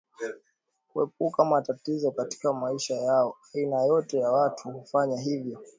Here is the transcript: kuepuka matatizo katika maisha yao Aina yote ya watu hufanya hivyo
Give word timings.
kuepuka 0.89 1.45
matatizo 1.45 2.11
katika 2.11 2.53
maisha 2.53 2.95
yao 2.95 3.35
Aina 3.55 3.83
yote 3.85 4.17
ya 4.19 4.31
watu 4.31 4.69
hufanya 4.71 5.19
hivyo 5.21 5.59